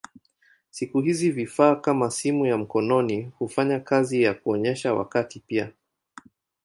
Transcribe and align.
Siku 0.69 1.01
hizi 1.01 1.31
vifaa 1.31 1.75
kama 1.75 2.11
simu 2.11 2.45
ya 2.45 2.57
mkononi 2.57 3.31
hufanya 3.39 3.79
kazi 3.79 4.23
ya 4.23 4.33
kuonyesha 4.33 4.93
wakati 4.93 5.39
pia. 5.39 5.71